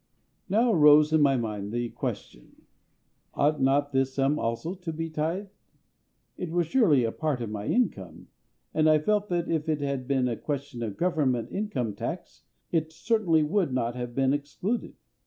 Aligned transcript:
Now 0.49 0.73
arose 0.73 1.13
in 1.13 1.21
my 1.21 1.37
mind 1.37 1.71
the 1.71 1.89
question, 1.89 2.63
Ought 3.35 3.61
not 3.61 3.91
this 3.91 4.15
sum 4.15 4.39
also 4.39 4.73
to 4.73 4.91
be 4.91 5.11
tithed? 5.11 5.51
It 6.37 6.49
was 6.49 6.65
surely 6.65 7.03
a 7.03 7.11
part 7.11 7.39
of 7.39 7.51
my 7.51 7.67
income, 7.67 8.27
and 8.73 8.89
I 8.89 8.97
felt 8.97 9.29
that 9.29 9.47
if 9.47 9.69
it 9.69 9.79
had 9.81 10.07
been 10.07 10.27
a 10.27 10.35
question 10.35 10.81
of 10.81 10.97
Government 10.97 11.51
income 11.51 11.93
tax 11.93 12.41
it 12.71 12.91
certainly 12.91 13.43
would 13.43 13.71
not 13.73 13.95
have 13.95 14.15
been 14.15 14.33
excluded. 14.33 14.95